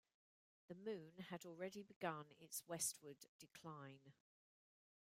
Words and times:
The 0.67 0.73
moon 0.73 1.19
had 1.29 1.45
already 1.45 1.83
begun 1.83 2.33
its 2.39 2.63
westward 2.67 3.27
decline. 3.37 4.13